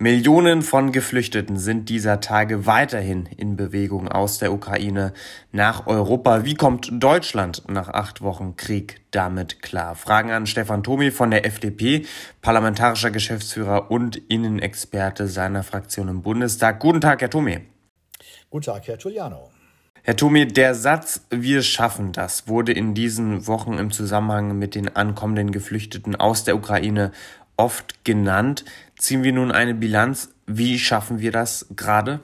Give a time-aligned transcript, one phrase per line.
[0.00, 5.12] Millionen von Geflüchteten sind dieser Tage weiterhin in Bewegung aus der Ukraine
[5.50, 6.44] nach Europa.
[6.44, 9.96] Wie kommt Deutschland nach acht Wochen Krieg damit klar?
[9.96, 12.06] Fragen an Stefan Tomi von der FDP,
[12.42, 16.78] parlamentarischer Geschäftsführer und Innenexperte seiner Fraktion im Bundestag.
[16.78, 17.58] Guten Tag, Herr Tomi.
[18.50, 19.50] Guten Tag, Herr Giuliano.
[20.04, 24.94] Herr Tomi, der Satz Wir schaffen das wurde in diesen Wochen im Zusammenhang mit den
[24.94, 27.10] ankommenden Geflüchteten aus der Ukraine
[27.58, 28.64] oft genannt.
[28.96, 30.30] Ziehen wir nun eine Bilanz.
[30.46, 32.20] Wie schaffen wir das gerade?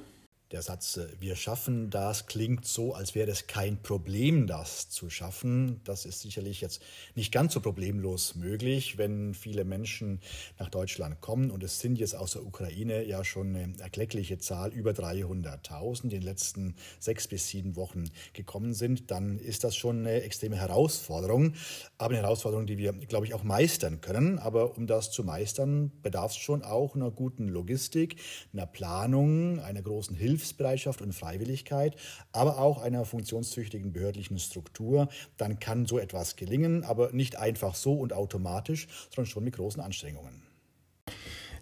[0.55, 5.11] Der Satz, äh, wir schaffen das, klingt so, als wäre es kein Problem, das zu
[5.11, 5.81] schaffen.
[5.83, 6.81] Das ist sicherlich jetzt
[7.17, 10.21] nicht ganz so problemlos möglich, wenn viele Menschen
[10.61, 11.51] nach Deutschland kommen.
[11.51, 16.05] Und es sind jetzt aus der Ukraine ja schon eine erkleckliche Zahl, über 300.000, die
[16.05, 19.11] in den letzten sechs bis sieben Wochen gekommen sind.
[19.11, 21.55] Dann ist das schon eine extreme Herausforderung.
[21.99, 24.39] Aber eine Herausforderung, die wir, glaube ich, auch meistern können.
[24.39, 28.21] Aber um das zu meistern, bedarf es schon auch einer guten Logistik,
[28.53, 31.97] einer Planung, einer großen Hilfe Hilfsbereitschaft und Freiwilligkeit,
[32.33, 37.95] aber auch einer funktionstüchtigen behördlichen Struktur, dann kann so etwas gelingen, aber nicht einfach so
[37.95, 40.43] und automatisch, sondern schon mit großen Anstrengungen.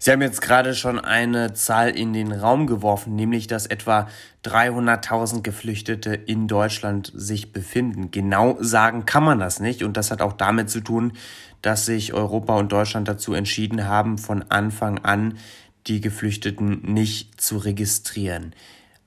[0.00, 4.08] Sie haben jetzt gerade schon eine Zahl in den Raum geworfen, nämlich dass etwa
[4.44, 8.11] 300.000 Geflüchtete in Deutschland sich befinden.
[8.11, 11.12] Genau sagen kann man das nicht und das hat auch damit zu tun,
[11.61, 15.39] dass sich Europa und Deutschland dazu entschieden haben, von Anfang an
[15.86, 18.55] die Geflüchteten nicht zu registrieren.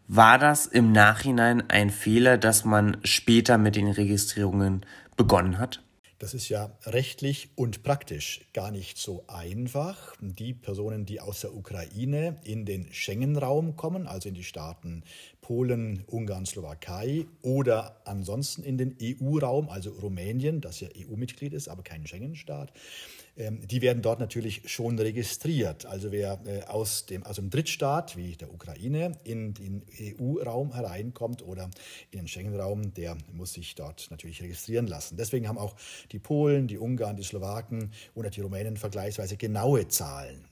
[0.07, 4.85] War das im Nachhinein ein Fehler, dass man später mit den Registrierungen
[5.17, 5.81] begonnen hat?
[6.17, 10.15] Das ist ja rechtlich und praktisch gar nicht so einfach.
[10.21, 15.03] Die Personen, die aus der Ukraine in den Schengen-Raum kommen, also in die Staaten
[15.45, 21.83] Polen, Ungarn, Slowakei oder ansonsten in den EU-Raum, also Rumänien, das ja EU-Mitglied ist, aber
[21.83, 22.73] kein Schengen-Staat,
[23.37, 25.85] ähm, die werden dort natürlich schon registriert.
[25.85, 29.83] Also wer äh, aus dem, aus dem Drittstaat wie der Ukraine in den
[30.19, 31.69] EU-Raum hereinkommt oder
[32.09, 35.15] in den Schengen-Raum, der muss sich dort natürlich registrieren lassen.
[35.15, 35.75] Deswegen haben auch
[36.11, 40.43] die Polen, die Ungarn, die Slowaken und die Rumänen vergleichsweise genaue Zahlen.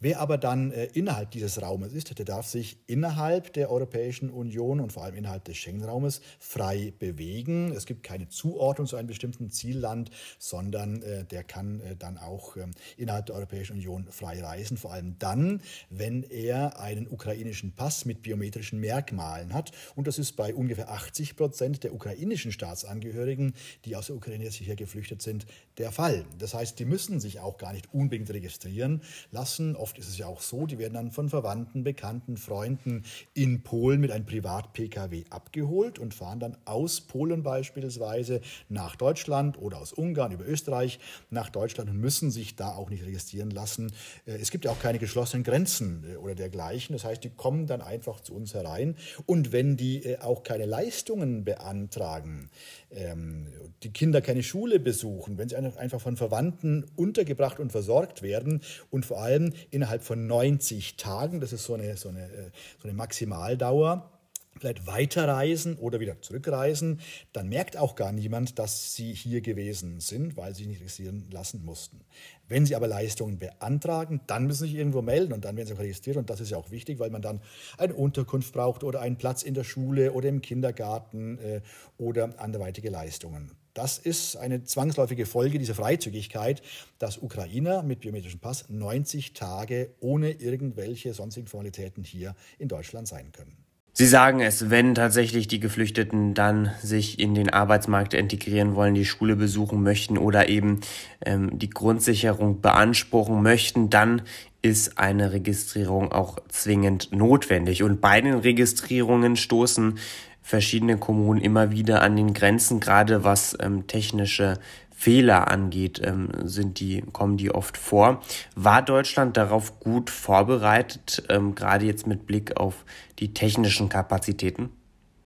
[0.00, 4.80] Wer aber dann äh, innerhalb dieses Raumes ist, der darf sich innerhalb der Europäischen Union
[4.80, 7.72] und vor allem innerhalb des Schengen-Raumes frei bewegen.
[7.72, 12.56] Es gibt keine Zuordnung zu einem bestimmten Zielland, sondern äh, der kann äh, dann auch
[12.56, 15.60] ähm, innerhalb der Europäischen Union frei reisen, vor allem dann,
[15.90, 19.72] wenn er einen ukrainischen Pass mit biometrischen Merkmalen hat.
[19.94, 23.54] Und das ist bei ungefähr 80 Prozent der ukrainischen Staatsangehörigen,
[23.84, 25.46] die aus der Ukraine jetzt hierher geflüchtet sind,
[25.78, 26.24] der Fall.
[26.38, 29.76] Das heißt, die müssen sich auch gar nicht unbedingt registrieren lassen lassen.
[29.76, 33.04] Oft ist es ja auch so, die werden dann von Verwandten, Bekannten, Freunden
[33.34, 39.78] in Polen mit einem Privat-Pkw abgeholt und fahren dann aus Polen beispielsweise nach Deutschland oder
[39.78, 40.98] aus Ungarn über Österreich
[41.30, 43.92] nach Deutschland und müssen sich da auch nicht registrieren lassen.
[44.26, 46.94] Äh, es gibt ja auch keine geschlossenen Grenzen äh, oder dergleichen.
[46.94, 48.96] Das heißt, die kommen dann einfach zu uns herein.
[49.26, 52.50] Und wenn die äh, auch keine Leistungen beantragen,
[52.90, 53.46] ähm,
[53.82, 58.60] die Kinder keine Schule besuchen, wenn sie einfach von Verwandten untergebracht und versorgt werden
[58.90, 62.88] und vor allem innerhalb von 90 Tagen, das ist so eine, so eine, äh, so
[62.88, 64.10] eine Maximaldauer,
[64.58, 67.00] vielleicht weiterreisen oder wieder zurückreisen,
[67.32, 71.26] dann merkt auch gar niemand, dass sie hier gewesen sind, weil sie sich nicht registrieren
[71.30, 72.00] lassen mussten.
[72.48, 75.74] Wenn sie aber Leistungen beantragen, dann müssen sie sich irgendwo melden und dann werden sie
[75.74, 77.40] auch registriert und das ist ja auch wichtig, weil man dann
[77.78, 81.60] eine Unterkunft braucht oder einen Platz in der Schule oder im Kindergarten äh,
[81.96, 83.52] oder anderweitige Leistungen.
[83.74, 86.62] Das ist eine zwangsläufige Folge dieser Freizügigkeit,
[86.98, 93.32] dass Ukrainer mit biometrischem Pass 90 Tage ohne irgendwelche sonstigen Formalitäten hier in Deutschland sein
[93.32, 93.56] können.
[93.92, 99.04] Sie sagen es, wenn tatsächlich die Geflüchteten dann sich in den Arbeitsmarkt integrieren wollen, die
[99.04, 100.80] Schule besuchen möchten oder eben
[101.26, 104.22] ähm, die Grundsicherung beanspruchen möchten, dann
[104.62, 107.82] ist eine Registrierung auch zwingend notwendig.
[107.82, 109.98] Und bei den Registrierungen stoßen
[110.42, 114.58] verschiedene Kommunen immer wieder an den Grenzen, gerade was ähm, technische
[115.00, 118.22] Fehler angeht, ähm, sind die, kommen die oft vor.
[118.54, 122.84] War Deutschland darauf gut vorbereitet, ähm, gerade jetzt mit Blick auf
[123.18, 124.68] die technischen Kapazitäten?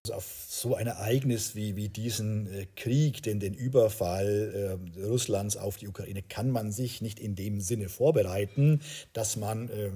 [0.06, 5.56] Also auf so ein Ereignis wie, wie diesen äh, Krieg, den, den Überfall äh, Russlands
[5.56, 8.80] auf die Ukraine, kann man sich nicht in dem Sinne vorbereiten,
[9.12, 9.90] dass man äh,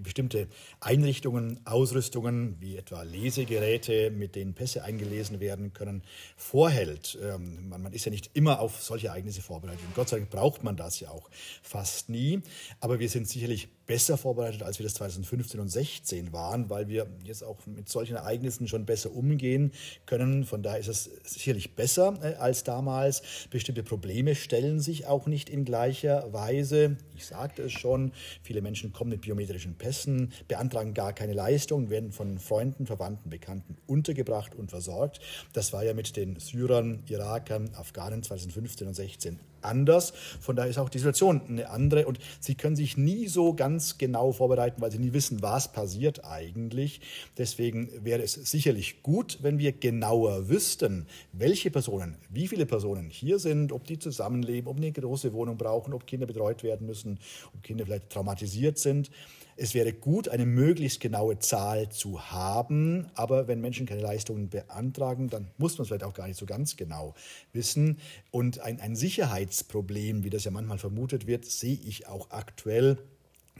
[0.00, 0.48] bestimmte
[0.80, 6.02] Einrichtungen, Ausrüstungen wie etwa Lesegeräte, mit denen Pässe eingelesen werden können,
[6.36, 7.18] vorhält.
[7.22, 9.84] Ähm, man, man, ist ja nicht immer auf solche Ereignisse vorbereitet.
[9.86, 11.30] Und Gott sei Dank braucht man das ja auch
[11.62, 12.42] fast nie.
[12.80, 17.06] Aber wir sind sicherlich besser vorbereitet, als wir das 2015 und 2016 waren, weil wir
[17.24, 19.72] jetzt auch mit solchen Ereignissen schon besser umgehen
[20.06, 20.44] können.
[20.44, 23.22] Von daher ist es sicherlich besser äh, als damals.
[23.50, 26.96] Bestimmte Probleme stellen sich auch nicht in gleicher Weise.
[27.14, 28.12] Ich sagte es schon,
[28.42, 33.76] viele Menschen kommen mit biometrischen Pässen, beantragen gar keine Leistung, werden von Freunden, Verwandten, Bekannten
[33.86, 35.20] untergebracht und versorgt.
[35.52, 40.12] Das war ja mit den Syrern, Irakern, Afghanen 2015 und 2016 anders.
[40.40, 43.75] Von daher ist auch die Situation eine andere und sie können sich nie so ganz
[43.98, 47.00] genau vorbereiten, weil sie nie wissen, was passiert eigentlich.
[47.38, 53.38] Deswegen wäre es sicherlich gut, wenn wir genauer wüssten, welche Personen, wie viele Personen hier
[53.38, 57.18] sind, ob die zusammenleben, ob eine große Wohnung brauchen, ob Kinder betreut werden müssen,
[57.54, 59.10] ob Kinder vielleicht traumatisiert sind.
[59.58, 65.28] Es wäre gut, eine möglichst genaue Zahl zu haben, aber wenn Menschen keine Leistungen beantragen,
[65.28, 67.14] dann muss man es vielleicht auch gar nicht so ganz genau
[67.54, 67.98] wissen.
[68.30, 72.98] Und ein, ein Sicherheitsproblem, wie das ja manchmal vermutet wird, sehe ich auch aktuell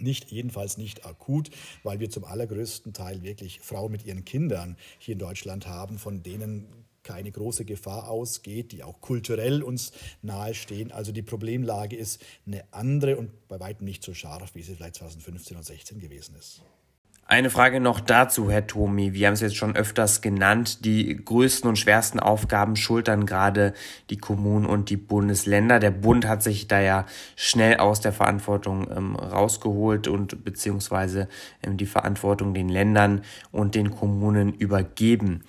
[0.01, 1.51] nicht, jedenfalls nicht akut,
[1.83, 6.23] weil wir zum allergrößten Teil wirklich Frauen mit ihren Kindern hier in Deutschland haben, von
[6.23, 6.67] denen
[7.03, 10.91] keine große Gefahr ausgeht, die auch kulturell uns nahestehen.
[10.91, 14.97] Also die Problemlage ist eine andere und bei weitem nicht so scharf, wie sie vielleicht
[14.97, 16.63] 2015 und 2016 gewesen ist.
[17.29, 19.13] Eine Frage noch dazu, Herr Tomi.
[19.13, 20.85] Wir haben es jetzt schon öfters genannt.
[20.85, 23.75] Die größten und schwersten Aufgaben schultern gerade
[24.11, 25.81] die Kommunen und die Bundesländer.
[25.81, 31.27] Der Bund hat sich da ja schnell aus der Verantwortung ähm, rausgeholt und beziehungsweise
[31.65, 35.43] ähm, die Verantwortung den Ländern und den Kommunen übergeben.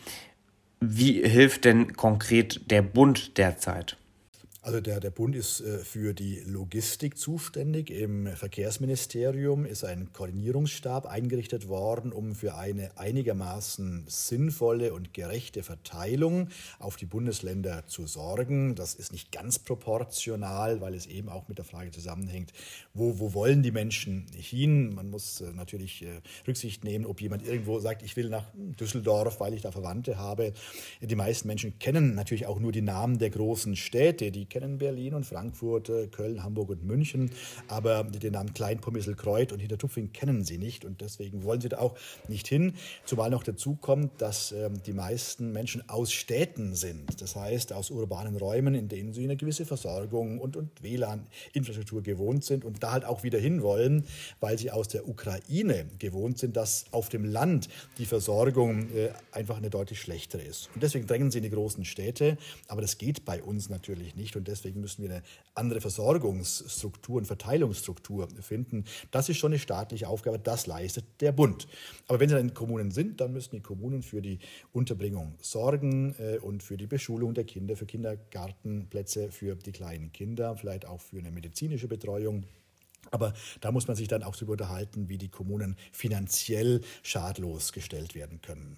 [0.79, 3.97] Wie hilft denn konkret der Bund derzeit?
[4.67, 7.89] Also der, der Bund ist äh, für die Logistik zuständig.
[7.89, 16.49] Im Verkehrsministerium ist ein Koordinierungsstab eingerichtet worden, um für eine einigermaßen sinnvolle und gerechte Verteilung
[16.79, 18.75] auf die Bundesländer zu sorgen.
[18.75, 22.51] Das ist nicht ganz proportional, weil es eben auch mit der Frage zusammenhängt,
[22.93, 24.93] wo, wo wollen die Menschen hin?
[24.93, 29.39] Man muss äh, natürlich äh, Rücksicht nehmen, ob jemand irgendwo sagt, ich will nach Düsseldorf,
[29.39, 30.51] weil ich da Verwandte habe.
[30.99, 35.13] Die meisten Menschen kennen natürlich auch nur die Namen der großen Städte, die kennen Berlin
[35.13, 37.29] und Frankfurt, äh, Köln, Hamburg und München,
[37.67, 41.95] aber den Namen Kleinpommissel-Kreuth und Hintertupfing kennen sie nicht und deswegen wollen sie da auch
[42.27, 42.73] nicht hin.
[43.05, 47.91] Zumal noch dazu kommt, dass ähm, die meisten Menschen aus Städten sind, das heißt aus
[47.91, 52.93] urbanen Räumen, in denen sie eine gewisse Versorgung und, und WLAN-Infrastruktur gewohnt sind und da
[52.93, 54.05] halt auch wieder hinwollen,
[54.39, 57.69] weil sie aus der Ukraine gewohnt sind, dass auf dem Land
[57.99, 60.71] die Versorgung äh, einfach eine deutlich schlechtere ist.
[60.73, 62.37] Und deswegen drängen sie in die großen Städte,
[62.67, 64.35] aber das geht bei uns natürlich nicht.
[64.35, 65.23] Und deswegen müssen wir eine
[65.53, 68.85] andere Versorgungsstruktur und Verteilungsstruktur finden.
[69.11, 71.67] Das ist schon eine staatliche Aufgabe, das leistet der Bund.
[72.07, 74.39] Aber wenn sie dann in Kommunen sind, dann müssen die Kommunen für die
[74.71, 80.55] Unterbringung sorgen äh, und für die Beschulung der Kinder, für Kindergartenplätze für die kleinen Kinder,
[80.55, 82.45] vielleicht auch für eine medizinische Betreuung.
[83.11, 88.15] Aber da muss man sich dann auch darüber unterhalten, wie die Kommunen finanziell schadlos gestellt
[88.15, 88.77] werden können.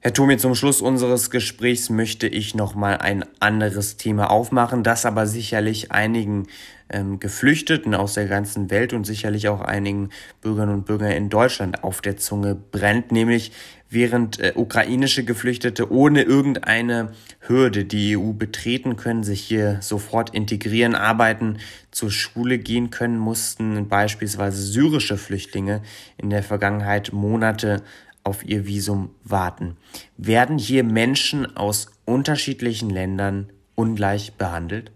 [0.00, 5.04] Herr Tomi, zum Schluss unseres Gesprächs möchte ich noch mal ein anderes Thema aufmachen, das
[5.04, 6.46] aber sicherlich einigen
[6.88, 10.10] ähm, Geflüchteten aus der ganzen Welt und sicherlich auch einigen
[10.42, 13.50] Bürgerinnen und Bürgern in Deutschland auf der Zunge brennt, nämlich
[13.88, 20.94] während äh, ukrainische Geflüchtete ohne irgendeine Hürde die EU betreten können, sich hier sofort integrieren,
[20.94, 21.58] arbeiten,
[21.90, 25.82] zur Schule gehen können, mussten beispielsweise syrische Flüchtlinge
[26.18, 27.82] in der Vergangenheit Monate
[28.26, 29.76] auf ihr Visum warten.
[30.16, 34.90] Werden hier Menschen aus unterschiedlichen Ländern ungleich behandelt?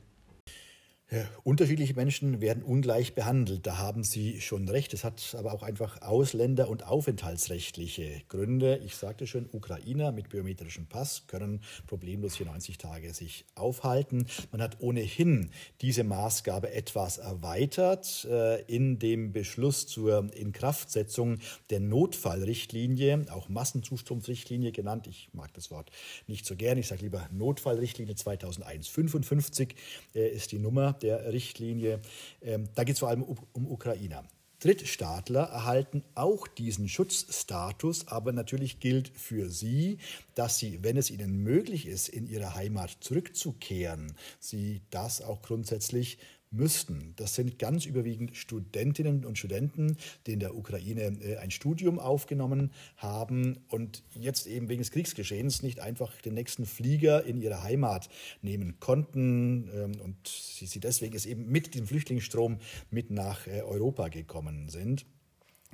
[1.42, 3.66] Unterschiedliche Menschen werden ungleich behandelt.
[3.66, 4.94] Da haben Sie schon recht.
[4.94, 8.80] Es hat aber auch einfach Ausländer- und aufenthaltsrechtliche Gründe.
[8.84, 14.26] Ich sagte schon, Ukrainer mit biometrischem Pass können problemlos hier 90 Tage sich aufhalten.
[14.52, 21.38] Man hat ohnehin diese Maßgabe etwas erweitert äh, in dem Beschluss zur Inkraftsetzung
[21.70, 25.08] der Notfallrichtlinie, auch Massenzustromsrichtlinie genannt.
[25.08, 25.90] Ich mag das Wort
[26.28, 26.78] nicht so gern.
[26.78, 28.86] Ich sage lieber Notfallrichtlinie 2001.
[28.86, 29.74] 55
[30.14, 32.00] äh, ist die Nummer der Richtlinie.
[32.42, 34.24] Ähm, da geht es vor allem um, um Ukrainer.
[34.60, 39.98] Drittstaatler erhalten auch diesen Schutzstatus, aber natürlich gilt für sie,
[40.34, 46.18] dass sie, wenn es ihnen möglich ist, in ihre Heimat zurückzukehren, sie das auch grundsätzlich
[46.50, 47.14] müssten.
[47.16, 52.72] Das sind ganz überwiegend Studentinnen und Studenten, die in der Ukraine äh, ein Studium aufgenommen
[52.96, 58.08] haben und jetzt eben wegen des Kriegsgeschehens nicht einfach den nächsten Flieger in ihre Heimat
[58.42, 62.58] nehmen konnten ähm, und sie deswegen es eben mit dem Flüchtlingsstrom
[62.90, 65.06] mit nach äh, Europa gekommen sind.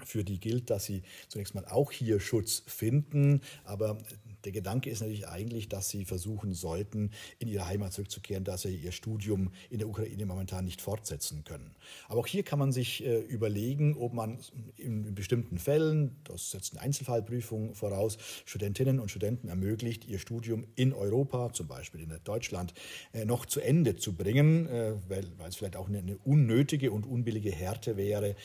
[0.04, 3.96] Für die gilt, dass sie zunächst mal auch hier Schutz finden, aber
[4.46, 7.10] Der Gedanke ist natürlich eigentlich, dass sie versuchen sollten,
[7.40, 11.74] in ihre Heimat zurückzukehren, dass sie ihr Studium in der Ukraine momentan nicht fortsetzen können.
[12.06, 14.38] Aber auch hier kann man sich äh, überlegen, ob man
[14.76, 20.92] in bestimmten Fällen, das setzt eine Einzelfallprüfung voraus, Studentinnen und Studenten ermöglicht, ihr Studium in
[20.92, 22.72] Europa, zum Beispiel in Deutschland,
[23.12, 27.04] äh, noch zu Ende zu bringen, äh, weil, es vielleicht auch eine, eine unnötige und
[27.04, 28.36] unbillige Härte wäre,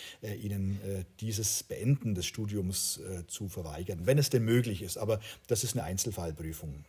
[0.42, 0.80] ihnen
[1.20, 4.98] dieses Beenden des Studiums zu verweigern, wenn es denn möglich ist.
[4.98, 6.86] Aber das ist eine Einzelfallprüfung.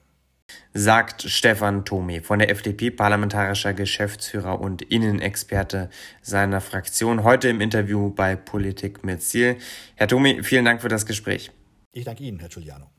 [0.75, 5.91] Sagt Stefan Thome von der FDP, parlamentarischer Geschäftsführer und Innenexperte
[6.21, 9.57] seiner Fraktion, heute im Interview bei Politik mit Ziel.
[9.97, 11.51] Herr Thome, vielen Dank für das Gespräch.
[11.93, 12.91] Ich danke Ihnen, Herr Giuliano.